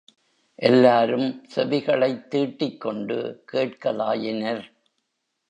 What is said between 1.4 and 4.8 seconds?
செவிகளைத் தீட்டிக்கொண்டு கேட்கலாயினர்.